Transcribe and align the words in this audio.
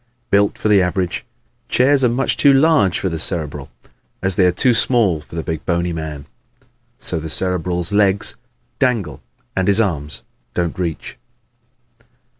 Built 0.31 0.57
for 0.57 0.67
the 0.67 0.81
average, 0.81 1.27
chairs 1.69 2.03
are 2.03 2.07
as 2.07 2.13
much 2.13 2.35
too 2.35 2.51
large 2.51 2.97
for 2.97 3.07
the 3.07 3.19
Cerebral 3.19 3.69
as 4.23 4.35
they 4.35 4.47
are 4.47 4.51
too 4.51 4.73
small 4.73 5.21
for 5.21 5.35
the 5.35 5.43
big 5.43 5.63
bony 5.63 5.93
man. 5.93 6.25
So 6.97 7.19
the 7.19 7.29
Cerebral's 7.29 7.91
legs 7.91 8.35
dangle 8.79 9.21
and 9.55 9.67
his 9.67 9.79
arms 9.79 10.23
don't 10.55 10.79
reach. 10.79 11.19